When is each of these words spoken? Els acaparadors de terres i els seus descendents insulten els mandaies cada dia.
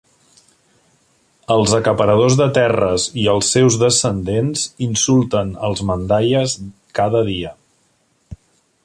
Els 1.55 1.73
acaparadors 1.79 2.37
de 2.39 2.47
terres 2.59 3.05
i 3.23 3.27
els 3.35 3.51
seus 3.57 3.77
descendents 3.83 4.65
insulten 4.87 5.53
els 5.69 5.85
mandaies 5.91 6.57
cada 7.01 7.23
dia. 7.33 7.55